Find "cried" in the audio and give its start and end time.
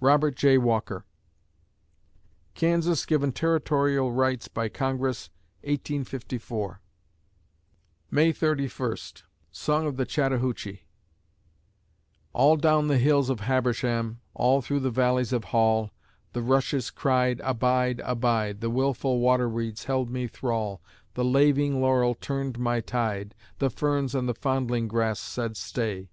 16.90-17.40